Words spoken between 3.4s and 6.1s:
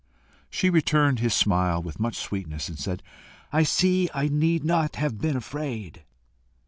"I see I need not have been afraid."